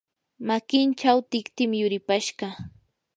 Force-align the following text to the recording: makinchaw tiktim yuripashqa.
makinchaw 0.47 1.17
tiktim 1.31 1.71
yuripashqa. 1.79 2.47